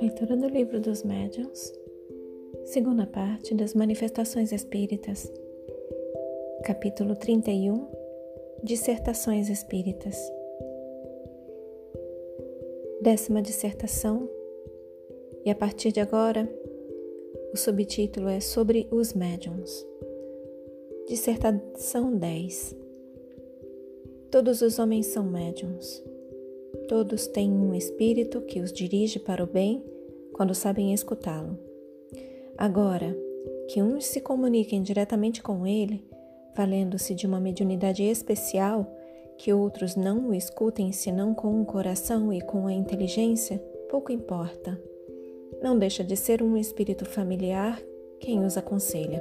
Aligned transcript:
Leitura 0.00 0.36
do 0.36 0.46
Livro 0.46 0.78
dos 0.78 1.02
Médiuns, 1.02 1.72
segunda 2.64 3.06
parte 3.06 3.54
das 3.54 3.74
Manifestações 3.74 4.52
Espíritas, 4.52 5.32
capítulo 6.64 7.16
31 7.16 7.88
Dissertações 8.62 9.48
Espíritas. 9.48 10.16
Décima 13.00 13.42
dissertação, 13.42 14.30
e 15.44 15.50
a 15.50 15.54
partir 15.54 15.90
de 15.90 16.00
agora, 16.00 16.48
o 17.52 17.56
subtítulo 17.56 18.28
é 18.28 18.38
Sobre 18.38 18.86
os 18.92 19.12
Médiuns. 19.14 19.84
Dissertação 21.08 22.16
10 22.16 22.79
Todos 24.30 24.62
os 24.62 24.78
homens 24.78 25.06
são 25.06 25.24
médiums. 25.24 26.00
Todos 26.86 27.26
têm 27.26 27.50
um 27.50 27.74
espírito 27.74 28.40
que 28.42 28.60
os 28.60 28.72
dirige 28.72 29.18
para 29.18 29.42
o 29.42 29.46
bem 29.46 29.84
quando 30.32 30.54
sabem 30.54 30.94
escutá-lo. 30.94 31.58
Agora, 32.56 33.16
que 33.68 33.82
uns 33.82 34.06
se 34.06 34.20
comuniquem 34.20 34.82
diretamente 34.82 35.42
com 35.42 35.66
ele, 35.66 36.08
valendo-se 36.56 37.12
de 37.12 37.26
uma 37.26 37.40
mediunidade 37.40 38.04
especial, 38.04 38.86
que 39.36 39.52
outros 39.52 39.96
não 39.96 40.28
o 40.28 40.34
escutem 40.34 40.92
senão 40.92 41.34
com 41.34 41.60
o 41.60 41.66
coração 41.66 42.32
e 42.32 42.40
com 42.40 42.68
a 42.68 42.72
inteligência, 42.72 43.58
pouco 43.88 44.12
importa. 44.12 44.80
Não 45.60 45.76
deixa 45.76 46.04
de 46.04 46.16
ser 46.16 46.40
um 46.40 46.56
espírito 46.56 47.04
familiar 47.04 47.82
quem 48.20 48.44
os 48.44 48.56
aconselha. 48.56 49.20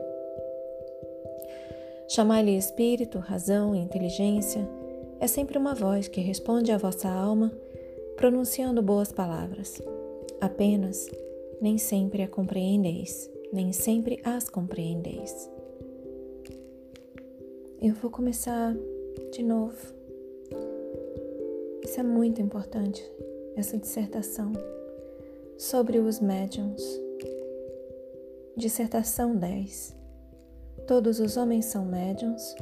Chamai-lhe 2.07 2.55
espírito, 2.55 3.17
razão 3.17 3.73
e 3.73 3.79
inteligência 3.79 4.67
é 5.19 5.27
sempre 5.27 5.57
uma 5.57 5.75
voz 5.75 6.07
que 6.07 6.21
responde 6.21 6.71
à 6.71 6.77
vossa 6.77 7.09
alma, 7.09 7.51
pronunciando 8.15 8.81
boas 8.81 9.11
palavras. 9.11 9.81
Apenas, 10.39 11.09
nem 11.61 11.77
sempre 11.77 12.23
a 12.23 12.27
compreendeis, 12.27 13.29
nem 13.51 13.73
sempre 13.73 14.21
as 14.23 14.49
compreendeis. 14.49 15.49
Eu 17.81 17.93
vou 17.95 18.09
começar 18.09 18.73
de 19.33 19.43
novo. 19.43 19.77
Isso 21.83 21.99
é 21.99 22.03
muito 22.03 22.41
importante, 22.41 23.03
essa 23.57 23.77
dissertação 23.77 24.53
sobre 25.57 25.99
os 25.99 26.21
médiums. 26.21 26.81
Dissertação 28.55 29.35
10. 29.35 29.95
Todos 30.87 31.19
os 31.19 31.35
homens 31.35 31.65
são 31.65 31.85
médiums 31.85 32.55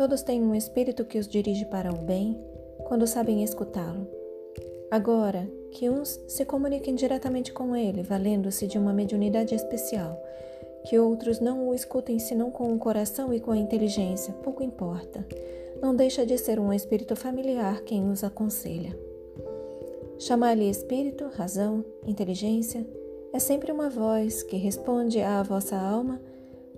Todos 0.00 0.22
têm 0.22 0.42
um 0.42 0.54
espírito 0.54 1.04
que 1.04 1.18
os 1.18 1.28
dirige 1.28 1.66
para 1.66 1.92
o 1.92 1.98
bem 1.98 2.42
quando 2.88 3.06
sabem 3.06 3.44
escutá-lo. 3.44 4.08
Agora, 4.90 5.46
que 5.72 5.90
uns 5.90 6.18
se 6.26 6.42
comuniquem 6.46 6.94
diretamente 6.94 7.52
com 7.52 7.76
ele, 7.76 8.02
valendo-se 8.02 8.66
de 8.66 8.78
uma 8.78 8.94
mediunidade 8.94 9.54
especial, 9.54 10.18
que 10.86 10.98
outros 10.98 11.38
não 11.38 11.68
o 11.68 11.74
escutem 11.74 12.18
senão 12.18 12.50
com 12.50 12.72
o 12.72 12.78
coração 12.78 13.30
e 13.30 13.40
com 13.40 13.50
a 13.50 13.58
inteligência, 13.58 14.32
pouco 14.42 14.62
importa. 14.62 15.22
Não 15.82 15.94
deixa 15.94 16.24
de 16.24 16.38
ser 16.38 16.58
um 16.58 16.72
espírito 16.72 17.14
familiar 17.14 17.82
quem 17.82 18.10
os 18.10 18.24
aconselha. 18.24 18.98
Chamar-lhe 20.18 20.70
espírito, 20.70 21.28
razão, 21.36 21.84
inteligência 22.06 22.86
é 23.34 23.38
sempre 23.38 23.70
uma 23.70 23.90
voz 23.90 24.42
que 24.42 24.56
responde 24.56 25.20
à 25.20 25.42
vossa 25.42 25.76
alma, 25.76 26.18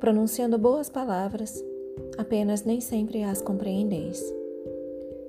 pronunciando 0.00 0.58
boas 0.58 0.88
palavras, 0.90 1.62
apenas 2.16 2.64
nem 2.64 2.80
sempre 2.80 3.22
as 3.22 3.40
compreendeis. 3.40 4.22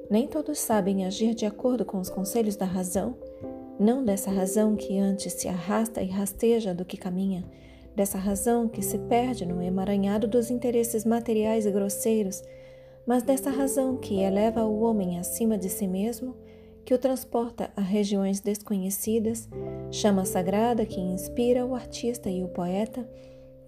Nem 0.10 0.28
todos 0.28 0.60
sabem 0.60 1.06
agir 1.06 1.34
de 1.34 1.46
acordo 1.46 1.86
com 1.86 2.00
os 2.00 2.10
conselhos 2.10 2.56
da 2.56 2.66
razão, 2.66 3.16
não 3.80 4.04
dessa 4.04 4.30
razão 4.30 4.76
que 4.76 4.98
antes 5.00 5.34
se 5.34 5.48
arrasta 5.48 6.02
e 6.02 6.08
rasteja 6.08 6.74
do 6.74 6.86
que 6.86 6.98
caminha, 6.98 7.44
dessa 7.96 8.18
razão 8.18 8.68
que 8.68 8.82
se 8.82 8.98
perde 8.98 9.46
no 9.46 9.62
emaranhado 9.62 10.28
dos 10.28 10.50
interesses 10.50 11.06
materiais 11.06 11.66
e 11.66 11.72
grosseiros, 11.72 12.44
mas 13.06 13.24
dessa 13.24 13.50
razão 13.50 13.98
que 13.98 14.22
eleva 14.22 14.64
o 14.66 14.82
homem 14.82 15.20
acima 15.20 15.58
de 15.58 15.70
si 15.70 15.88
mesmo, 15.88 16.36
que 16.86 16.94
o 16.94 16.98
transporta 16.98 17.72
a 17.76 17.82
regiões 17.82 18.40
desconhecidas, 18.40 19.48
chama 19.92 20.26
sagrada 20.26 20.86
que 20.86 21.00
inspira 21.00 21.66
o 21.66 21.76
artista 21.76 22.30
e 22.30 22.44
o 22.44 22.48
poeta, 22.50 23.08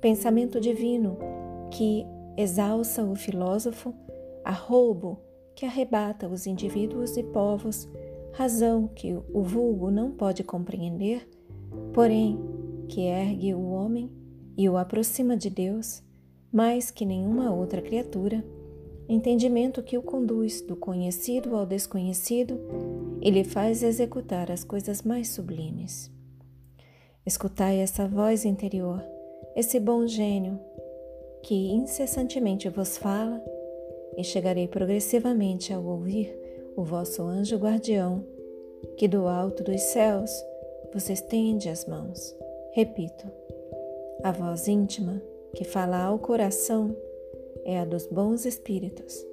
pensamento 0.02 0.59
divino 0.59 1.18
que 1.72 2.06
exalça 2.38 3.03
o 3.03 3.16
filósofo, 3.16 3.94
arroubo 4.44 5.19
que 5.56 5.66
arrebata 5.66 6.28
os 6.28 6.46
indivíduos 6.46 7.16
e 7.16 7.23
povos, 7.23 7.88
razão 8.34 8.88
que 8.88 9.13
o 9.13 9.41
vulgo 9.41 9.90
não 9.90 10.12
pode 10.12 10.44
compreender, 10.44 11.28
porém 11.94 12.38
que 12.90 13.01
ergue 13.01 13.53
o 13.53 13.69
homem 13.69 14.12
e 14.57 14.68
o 14.69 14.78
aproxima 14.78 15.38
de 15.38 15.50
Deus, 15.50 16.03
mais 16.51 16.91
que 16.91 17.06
nenhuma 17.06 17.53
outra 17.53 17.81
criatura, 17.81 18.44
entendimento 19.07 19.84
que 19.84 19.97
o 19.97 20.02
conduz 20.02 20.62
do 20.62 20.75
conhecido 20.75 21.56
ao 21.56 21.66
desconhecido 21.66 22.59
e 23.22 23.29
lhe 23.29 23.44
faz 23.44 23.84
executar 23.84 24.52
as 24.52 24.63
coisas 24.63 25.02
mais 25.02 25.29
sublimes. 25.29 26.12
Escutai 27.25 27.78
essa 27.78 28.07
voz 28.07 28.46
interior, 28.46 29.03
esse 29.56 29.79
bom 29.79 30.06
gênio 30.06 30.59
que 31.46 31.72
incessantemente 31.72 32.68
vos 32.70 32.98
fala, 32.98 33.40
e 34.18 34.24
chegarei 34.24 34.68
progressivamente 34.68 35.72
ao 35.72 35.86
ouvir 35.86 36.36
o 36.76 36.84
vosso 36.84 37.22
anjo 37.22 37.56
guardião, 37.58 38.26
que 38.98 39.08
do 39.08 39.28
alto 39.28 39.64
dos 39.64 39.80
céus 39.80 40.32
vos 40.92 41.08
estende 41.08 41.70
as 41.70 41.86
mãos. 41.86 42.36
Repito, 42.72 43.28
a 44.24 44.32
voz 44.32 44.68
íntima 44.68 45.22
que 45.54 45.64
fala 45.64 45.98
ao 45.98 46.18
coração 46.18 46.96
é 47.64 47.78
a 47.78 47.86
dos 47.86 48.08
bons 48.08 48.44
espíritos, 48.46 49.24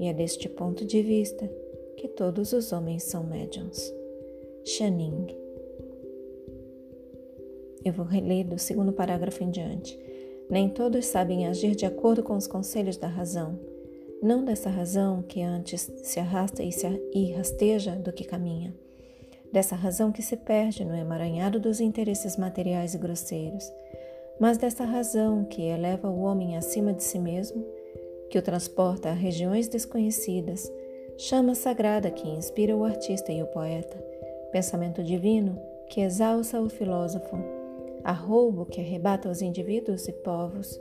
e 0.00 0.08
é 0.08 0.12
deste 0.12 0.48
ponto 0.48 0.84
de 0.84 1.00
vista 1.00 1.48
que 1.96 2.08
todos 2.08 2.52
os 2.52 2.72
homens 2.72 3.04
são 3.04 3.22
médiums. 3.22 3.94
Xaning. 4.64 5.28
Eu 7.84 7.92
vou 7.92 8.04
reler 8.04 8.48
do 8.48 8.58
segundo 8.58 8.92
parágrafo 8.92 9.44
em 9.44 9.50
diante. 9.50 10.11
Nem 10.52 10.68
todos 10.68 11.06
sabem 11.06 11.46
agir 11.46 11.74
de 11.74 11.86
acordo 11.86 12.22
com 12.22 12.36
os 12.36 12.46
conselhos 12.46 12.98
da 12.98 13.06
razão, 13.06 13.58
não 14.22 14.44
dessa 14.44 14.68
razão 14.68 15.22
que 15.22 15.40
antes 15.40 15.90
se 16.02 16.20
arrasta 16.20 16.62
e 16.62 16.70
se 16.70 16.86
rasteja 17.34 17.92
do 17.92 18.12
que 18.12 18.22
caminha, 18.22 18.74
dessa 19.50 19.74
razão 19.74 20.12
que 20.12 20.20
se 20.20 20.36
perde 20.36 20.84
no 20.84 20.94
emaranhado 20.94 21.58
dos 21.58 21.80
interesses 21.80 22.36
materiais 22.36 22.92
e 22.92 22.98
grosseiros, 22.98 23.64
mas 24.38 24.58
dessa 24.58 24.84
razão 24.84 25.42
que 25.42 25.62
eleva 25.62 26.10
o 26.10 26.20
homem 26.20 26.54
acima 26.54 26.92
de 26.92 27.02
si 27.02 27.18
mesmo, 27.18 27.64
que 28.28 28.38
o 28.38 28.42
transporta 28.42 29.08
a 29.08 29.14
regiões 29.14 29.68
desconhecidas, 29.68 30.70
chama 31.16 31.54
sagrada 31.54 32.10
que 32.10 32.28
inspira 32.28 32.76
o 32.76 32.84
artista 32.84 33.32
e 33.32 33.42
o 33.42 33.46
poeta, 33.46 33.96
pensamento 34.52 35.02
divino 35.02 35.58
que 35.88 36.02
exalça 36.02 36.60
o 36.60 36.68
filósofo 36.68 37.61
arroubo 38.04 38.64
que 38.64 38.80
arrebata 38.80 39.28
os 39.28 39.42
indivíduos 39.42 40.08
e 40.08 40.12
povos, 40.12 40.80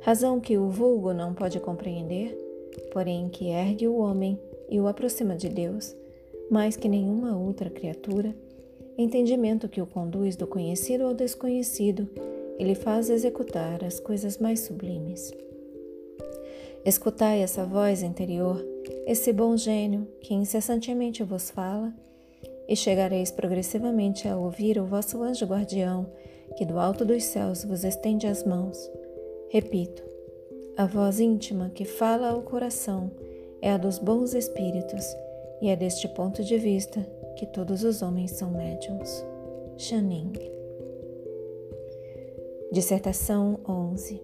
razão 0.00 0.40
que 0.40 0.56
o 0.56 0.68
vulgo 0.68 1.12
não 1.12 1.34
pode 1.34 1.58
compreender, 1.60 2.36
porém 2.92 3.28
que 3.28 3.48
ergue 3.48 3.88
o 3.88 3.98
homem 3.98 4.38
e 4.68 4.80
o 4.80 4.86
aproxima 4.86 5.36
de 5.36 5.48
Deus, 5.48 5.94
mais 6.50 6.76
que 6.76 6.88
nenhuma 6.88 7.36
outra 7.36 7.70
criatura, 7.70 8.34
entendimento 8.96 9.68
que 9.68 9.80
o 9.80 9.86
conduz 9.86 10.36
do 10.36 10.46
conhecido 10.46 11.04
ao 11.04 11.14
desconhecido 11.14 12.08
e 12.58 12.64
lhe 12.64 12.74
faz 12.74 13.08
executar 13.08 13.84
as 13.84 13.98
coisas 13.98 14.38
mais 14.38 14.60
sublimes. 14.60 15.32
Escutai 16.84 17.40
essa 17.40 17.64
voz 17.64 18.02
interior, 18.02 18.64
esse 19.06 19.32
bom 19.32 19.56
gênio 19.56 20.06
que 20.20 20.34
incessantemente 20.34 21.22
vos 21.22 21.50
fala, 21.50 21.92
e 22.68 22.76
chegareis 22.76 23.32
progressivamente 23.32 24.28
a 24.28 24.36
ouvir 24.36 24.78
o 24.78 24.86
vosso 24.86 25.22
anjo 25.22 25.44
guardião 25.44 26.06
que 26.56 26.64
do 26.64 26.78
alto 26.78 27.04
dos 27.04 27.24
céus 27.24 27.64
vos 27.64 27.84
estende 27.84 28.26
as 28.26 28.44
mãos. 28.44 28.90
Repito, 29.48 30.02
a 30.76 30.86
voz 30.86 31.20
íntima 31.20 31.70
que 31.74 31.84
fala 31.84 32.30
ao 32.30 32.42
coração 32.42 33.10
é 33.60 33.70
a 33.70 33.76
dos 33.76 33.98
bons 33.98 34.34
espíritos, 34.34 35.04
e 35.60 35.68
é 35.68 35.76
deste 35.76 36.08
ponto 36.08 36.42
de 36.42 36.56
vista 36.56 37.00
que 37.36 37.46
todos 37.46 37.84
os 37.84 38.02
homens 38.02 38.32
são 38.32 38.50
médiums. 38.50 39.24
Xaning. 39.76 40.32
Dissertação 42.72 43.58
11 43.68 44.22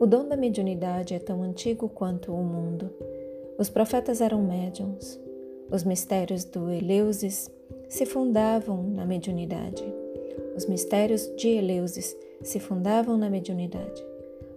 O 0.00 0.06
dom 0.06 0.26
da 0.28 0.36
mediunidade 0.36 1.14
é 1.14 1.18
tão 1.18 1.42
antigo 1.42 1.88
quanto 1.88 2.32
o 2.32 2.42
mundo. 2.42 2.90
Os 3.58 3.68
profetas 3.68 4.20
eram 4.20 4.42
médiums. 4.42 5.20
Os 5.70 5.84
mistérios 5.84 6.44
do 6.44 6.70
Eleusis 6.70 7.50
se 7.88 8.06
fundavam 8.06 8.82
na 8.82 9.04
mediunidade. 9.04 9.84
Os 10.58 10.66
mistérios 10.66 11.32
de 11.36 11.50
Eleusis 11.50 12.16
se 12.42 12.58
fundavam 12.58 13.16
na 13.16 13.30
mediunidade. 13.30 14.04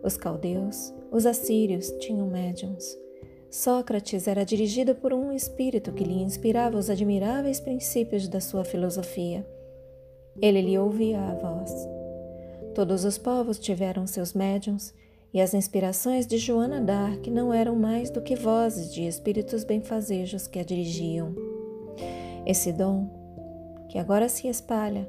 Os 0.02 0.18
caldeus, 0.18 0.92
os 1.12 1.28
assírios 1.28 1.92
tinham 2.00 2.26
médiums. 2.26 2.98
Sócrates 3.52 4.28
era 4.28 4.44
dirigido 4.44 4.96
por 4.96 5.14
um 5.14 5.32
espírito 5.32 5.92
que 5.92 6.04
lhe 6.04 6.24
inspirava 6.24 6.76
os 6.76 6.90
admiráveis 6.90 7.60
princípios 7.60 8.28
da 8.28 8.42
sua 8.42 8.66
filosofia. 8.66 9.46
Ele 10.42 10.60
lhe 10.62 10.76
ouvia 10.76 11.20
a 11.22 11.36
voz. 11.36 11.72
Todos 12.74 13.06
os 13.06 13.20
povos 13.20 13.60
tiveram 13.60 14.08
seus 14.08 14.34
médiums, 14.34 14.96
e 15.32 15.40
as 15.40 15.54
inspirações 15.54 16.26
de 16.26 16.40
Joana 16.40 16.82
d'Arc 16.82 17.30
não 17.30 17.54
eram 17.54 17.76
mais 17.76 18.10
do 18.10 18.24
que 18.24 18.36
vozes 18.36 18.92
de 18.92 19.06
espíritos 19.06 19.64
benfazejos 19.64 20.48
que 20.48 20.58
a 20.58 20.64
dirigiam. 20.64 21.36
Esse 22.44 22.74
dom, 22.74 23.08
que 23.88 24.00
agora 24.00 24.28
se 24.28 24.48
espalha, 24.48 25.08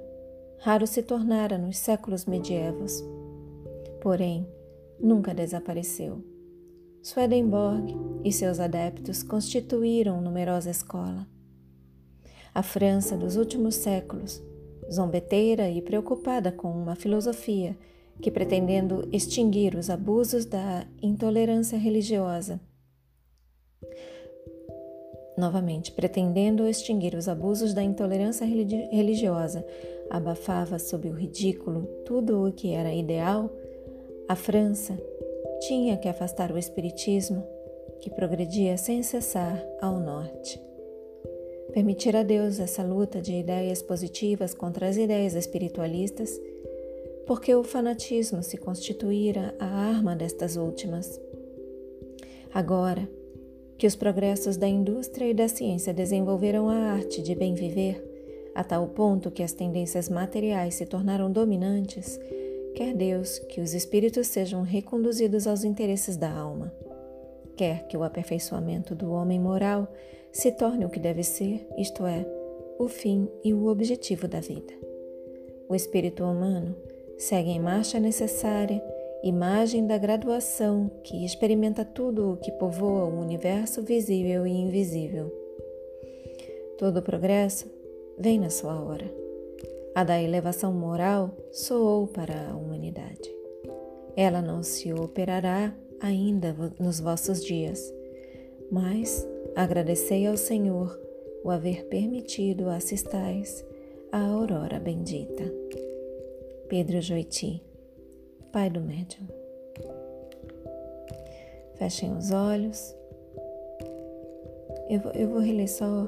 raro 0.63 0.87
se 0.87 1.03
tornara 1.03 1.59
nos 1.59 1.77
séculos 1.77 2.25
medievos. 2.25 3.03
Porém, 4.01 4.47
nunca 4.99 5.35
desapareceu. 5.35 6.25
Swedenborg 7.03 7.93
e 8.25 8.33
seus 8.33 8.61
adeptos 8.61 9.25
constituíram 9.25 10.21
numerosa 10.21 10.71
escola. 10.71 11.27
A 12.55 12.63
França 12.63 13.17
dos 13.17 13.35
últimos 13.35 13.75
séculos, 13.75 14.41
zombeteira 14.91 15.69
e 15.69 15.83
preocupada 15.83 16.53
com 16.53 16.71
uma 16.71 16.95
filosofia 16.95 17.77
que, 18.21 18.31
pretendendo 18.31 19.09
extinguir 19.11 19.75
os 19.75 19.91
abusos 19.91 20.45
da 20.45 20.87
intolerância 21.03 21.77
religiosa, 21.77 22.61
novamente, 25.37 25.93
pretendendo 25.93 26.69
extinguir 26.69 27.15
os 27.15 27.29
abusos 27.29 27.73
da 27.73 27.83
intolerância 27.83 28.47
religiosa, 28.47 29.65
abafava 30.11 30.79
sob 30.79 31.09
o 31.09 31.13
ridículo 31.13 31.87
tudo 32.05 32.47
o 32.47 32.53
que 32.53 32.73
era 32.73 32.93
ideal, 32.93 33.51
a 34.29 34.37
França 34.37 34.99
tinha 35.67 35.97
que 35.97 36.09
afastar 36.09 36.53
o 36.53 36.59
espiritismo, 36.59 37.45
que 38.01 38.11
progredia 38.11 38.77
sem 38.77 39.03
cessar 39.03 39.65
ao 39.81 39.99
norte. 39.99 40.61
Permitir 41.73 42.15
a 42.17 42.23
Deus 42.23 42.59
essa 42.59 42.83
luta 42.83 43.21
de 43.21 43.33
ideias 43.33 43.81
positivas 43.81 44.53
contra 44.53 44.89
as 44.89 44.97
ideias 44.97 45.35
espiritualistas, 45.35 46.39
porque 47.27 47.55
o 47.55 47.63
fanatismo 47.63 48.43
se 48.43 48.59
constituíra 48.59 49.55
a 49.59 49.67
arma 49.67 50.15
destas 50.15 50.57
últimas. 50.57 51.21
Agora 52.53 53.09
que 53.83 53.87
os 53.89 53.97
progressos 53.97 54.57
da 54.57 54.69
indústria 54.69 55.29
e 55.29 55.35
da 55.35 55.49
ciência 55.49 55.93
desenvolveram 55.93 56.69
a 56.69 56.93
arte 56.93 57.21
de 57.21 57.35
bem 57.35 57.53
viver, 57.53 58.01
a 58.55 58.63
tal 58.63 58.87
ponto 58.87 59.29
que 59.29 59.43
as 59.43 59.53
tendências 59.53 60.09
materiais 60.09 60.77
se 60.77 60.87
tornaram 60.87 61.33
dominantes, 61.33 62.17
Quer 62.77 62.95
Deus 62.95 63.41
que 63.41 63.61
os 63.61 63.75
espíritos 63.75 64.29
sejam 64.29 64.63
reconduzidos 64.63 65.49
aos 65.49 65.65
interesses 65.65 66.17
da 66.17 66.31
alma. 66.33 66.73
Quer 67.57 67.89
que 67.89 67.97
o 67.97 68.05
aperfeiçoamento 68.05 68.95
do 68.95 69.11
homem 69.11 69.41
moral 69.41 69.93
se 70.31 70.53
torne 70.53 70.85
o 70.85 70.89
que 70.89 71.01
deve 71.01 71.25
ser, 71.25 71.67
isto 71.77 72.07
é, 72.07 72.25
o 72.79 72.87
fim 72.87 73.29
e 73.43 73.53
o 73.53 73.67
objetivo 73.67 74.29
da 74.29 74.39
vida. 74.39 74.73
O 75.69 75.75
espírito 75.75 76.23
humano 76.23 76.77
segue 77.19 77.51
em 77.51 77.59
marcha 77.59 77.99
necessária, 77.99 78.81
imagem 79.23 79.87
da 79.87 79.97
graduação 79.97 80.91
que 81.05 81.25
experimenta 81.25 81.85
tudo 81.85 82.33
o 82.33 82.37
que 82.37 82.51
povoa 82.53 83.05
o 83.05 83.21
universo 83.21 83.83
visível 83.83 84.47
e 84.47 84.51
invisível. 84.51 85.33
Todo 86.77 86.99
o 86.99 87.03
progresso 87.03 87.71
vem 88.19 88.39
na 88.39 88.51
sua 88.51 88.83
hora. 88.83 89.09
A 89.95 90.03
da 90.03 90.21
elevação 90.21 90.73
moral 90.73 91.37
soou 91.53 92.09
para 92.09 92.51
a 92.51 92.57
humanidade. 92.57 93.31
Ela 94.17 94.43
não 94.43 94.63
se 94.63 94.93
operará 94.93 95.73
ainda 96.01 96.55
nos 96.81 96.99
vossos 96.99 97.45
dias, 97.45 97.93
mas 98.71 99.27
agradecei 99.55 100.27
ao 100.27 100.37
Senhor 100.37 100.99
o 101.45 101.51
haver 101.51 101.85
permitido 101.85 102.69
assistais 102.69 103.65
à 104.11 104.21
aurora 104.21 104.81
bendita. 104.81 105.45
Pedro 106.69 107.01
Joiti, 107.01 107.63
Pai 108.53 108.69
do 108.69 108.83
Médium. 108.83 109.27
Fechem 111.77 112.15
os 112.15 112.31
olhos. 112.31 112.95
Eu 114.91 115.01
vou, 115.01 115.13
eu 115.13 115.29
vou 115.29 115.41
reler 115.41 115.71
só 115.71 116.07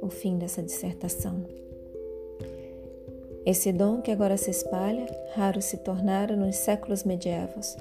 o 0.00 0.08
fim 0.08 0.38
dessa 0.38 0.62
dissertação. 0.62 1.44
Esse 3.44 3.72
dom 3.74 4.00
que 4.00 4.10
agora 4.10 4.38
se 4.38 4.50
espalha, 4.50 5.04
raro 5.34 5.60
se 5.60 5.76
tornara 5.76 6.34
nos 6.34 6.56
séculos 6.56 7.04
medievos, 7.04 7.76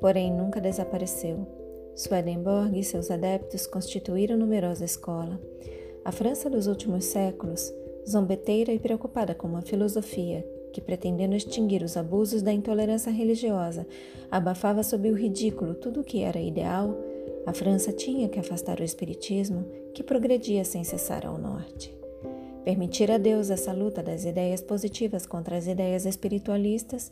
porém 0.00 0.32
nunca 0.32 0.58
desapareceu. 0.58 1.46
Swedenborg 1.94 2.78
e 2.78 2.82
seus 2.82 3.10
adeptos 3.10 3.66
constituíram 3.66 4.38
numerosa 4.38 4.86
escola. 4.86 5.38
A 6.06 6.10
França 6.10 6.48
dos 6.48 6.66
últimos 6.66 7.04
séculos, 7.04 7.70
zombeteira 8.08 8.72
e 8.72 8.78
preocupada 8.78 9.34
com 9.34 9.46
uma 9.46 9.60
filosofia 9.60 10.55
que, 10.76 10.80
pretendendo 10.82 11.34
extinguir 11.34 11.82
os 11.82 11.96
abusos 11.96 12.42
da 12.42 12.52
intolerância 12.52 13.10
religiosa, 13.10 13.86
abafava 14.30 14.82
sob 14.82 15.10
o 15.10 15.14
ridículo 15.14 15.74
tudo 15.74 16.02
o 16.02 16.04
que 16.04 16.20
era 16.20 16.38
ideal, 16.38 16.94
a 17.46 17.54
França 17.54 17.94
tinha 17.94 18.28
que 18.28 18.38
afastar 18.38 18.78
o 18.78 18.84
espiritismo, 18.84 19.64
que 19.94 20.02
progredia 20.02 20.66
sem 20.66 20.84
cessar 20.84 21.24
ao 21.24 21.38
norte. 21.38 21.96
Permitir 22.62 23.10
a 23.10 23.16
Deus 23.16 23.48
essa 23.48 23.72
luta 23.72 24.02
das 24.02 24.26
ideias 24.26 24.60
positivas 24.60 25.24
contra 25.24 25.56
as 25.56 25.66
ideias 25.66 26.04
espiritualistas, 26.04 27.10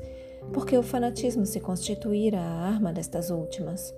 porque 0.52 0.76
o 0.76 0.82
fanatismo 0.82 1.46
se 1.46 1.58
constituíra 1.58 2.40
a 2.40 2.68
arma 2.68 2.92
destas 2.92 3.30
últimas. 3.30 3.94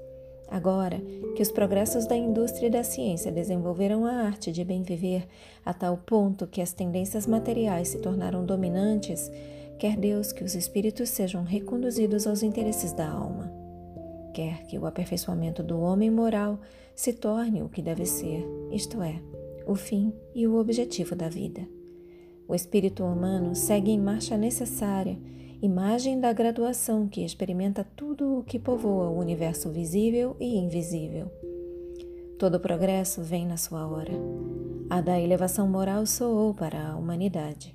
Agora 0.49 1.01
que 1.35 1.43
os 1.43 1.51
progressos 1.51 2.07
da 2.07 2.17
indústria 2.17 2.69
e 2.69 2.71
da 2.71 2.85
ciência 2.85 3.33
desenvolveram 3.33 4.07
a 4.07 4.13
arte 4.13 4.53
de 4.53 4.65
bem 4.65 4.83
viver 4.83 5.27
a 5.65 5.75
tal 5.75 5.97
ponto 5.97 6.47
que 6.47 6.63
as 6.63 6.73
tendências 6.73 7.27
materiais 7.27 7.89
se 7.89 7.99
tornaram 7.99 8.45
dominantes, 8.45 9.31
quer 9.79 9.97
Deus 9.97 10.33
que 10.33 10.45
os 10.45 10.55
espíritos 10.55 11.11
sejam 11.11 11.43
reconduzidos 11.43 12.27
aos 12.27 12.43
interesses 12.43 12.93
da 12.93 13.09
alma. 13.09 13.53
Quer 14.33 14.65
que 14.67 14.79
o 14.79 14.87
aperfeiçoamento 14.87 15.63
do 15.63 15.81
homem 15.81 16.11
moral 16.11 16.61
se 16.95 17.13
torne 17.13 17.63
o 17.63 17.69
que 17.69 17.83
deve 17.83 18.07
ser, 18.07 18.47
isto 18.71 19.03
é, 19.03 19.21
o 19.67 19.75
fim 19.75 20.13
e 20.35 20.47
o 20.47 20.57
objetivo 20.57 21.17
da 21.17 21.29
vida. 21.29 21.67
O 22.49 22.55
espírito 22.55 23.03
humano 23.05 23.55
segue 23.55 23.91
em 23.91 23.99
marcha 23.99 24.37
necessária, 24.37 25.19
imagem 25.63 26.21
da 26.21 26.33
graduação 26.33 27.09
que 27.09 27.25
experimenta 27.25 27.87
tudo 27.97 28.39
o 28.39 28.43
que 28.43 28.59
povoa 28.59 29.09
o 29.09 29.19
universo 29.19 29.71
visível 29.71 30.37
e 30.39 30.57
invisível. 30.57 31.31
Todo 32.39 32.61
progresso 32.61 33.23
vem 33.23 33.47
na 33.47 33.57
sua 33.57 33.87
hora. 33.89 34.13
A 34.91 35.01
da 35.01 35.19
elevação 35.19 35.67
moral 35.67 36.05
soou 36.07 36.53
para 36.55 36.91
a 36.91 36.97
humanidade. 36.97 37.75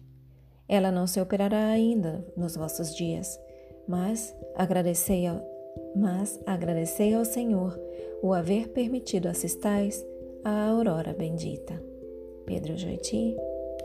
Ela 0.68 0.92
não 0.92 1.08
se 1.08 1.20
operará 1.20 1.68
ainda 1.68 2.26
nos 2.38 2.56
vossos 2.56 2.96
dias, 2.96 3.40
mas 3.88 4.34
agradecei 4.56 5.28
ao, 5.28 5.42
mas 5.96 6.40
agradecei 6.46 7.14
ao 7.14 7.26
Senhor 7.26 7.78
o 8.22 8.34
haver 8.34 8.70
permitido 8.70 9.28
assistais 9.28 10.06
a 10.44 10.68
aurora 10.70 11.14
bendita. 11.14 11.82
Pedro 12.46 12.78
Joiti, 12.78 13.36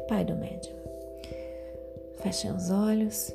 Pai 0.08 0.24
do 0.24 0.36
Médium. 0.36 0.76
Fechem 2.16 2.52
os 2.52 2.70
olhos. 2.70 3.34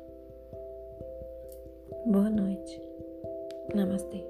Boa 2.05 2.29
noite. 2.31 2.81
Namastê. 3.75 4.25